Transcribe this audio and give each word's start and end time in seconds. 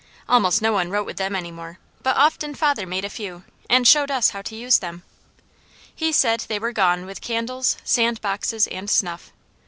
Almost 0.27 0.63
no 0.63 0.73
one 0.73 0.89
wrote 0.89 1.05
with 1.05 1.17
them 1.17 1.35
any 1.35 1.51
more, 1.51 1.77
but 2.01 2.15
often 2.17 2.55
father 2.55 2.87
made 2.87 3.05
a 3.05 3.09
few, 3.11 3.43
and 3.69 3.87
showed 3.87 4.09
us 4.09 4.31
how 4.31 4.41
to 4.41 4.55
use 4.55 4.79
them. 4.79 5.03
He 5.93 6.11
said 6.11 6.39
they 6.47 6.57
were 6.57 6.71
gone 6.73 7.05
with 7.05 7.21
candles, 7.21 7.77
sand 7.83 8.19
boxes, 8.19 8.65
and 8.65 8.89
snuff. 8.89 9.31